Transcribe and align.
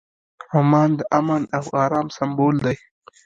عمان 0.57 0.89
د 0.99 1.01
امن 1.19 1.41
او 1.57 1.65
ارام 1.83 2.07
سمبول 2.17 2.55
دی. 2.65 2.75